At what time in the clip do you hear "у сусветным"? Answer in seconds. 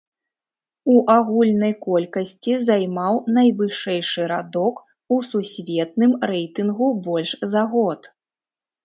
5.17-6.17